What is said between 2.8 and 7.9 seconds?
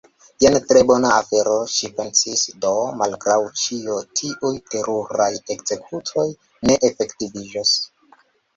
malgraŭ ĉio, tiuj teruraj ekzekutoj ne efektiviĝos.»